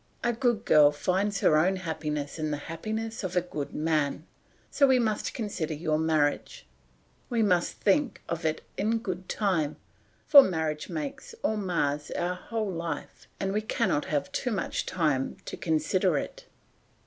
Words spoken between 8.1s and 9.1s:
of it in